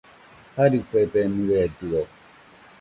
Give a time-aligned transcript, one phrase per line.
[0.55, 2.01] Jarɨfebemɨedɨo